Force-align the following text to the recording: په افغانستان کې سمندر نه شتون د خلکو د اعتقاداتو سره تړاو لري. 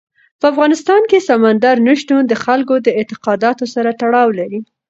په 0.39 0.45
افغانستان 0.51 1.01
کې 1.09 1.25
سمندر 1.29 1.75
نه 1.87 1.93
شتون 2.01 2.21
د 2.27 2.33
خلکو 2.43 2.75
د 2.85 2.87
اعتقاداتو 2.99 3.65
سره 3.73 3.89
تړاو 4.01 4.29
لري. 4.39 4.59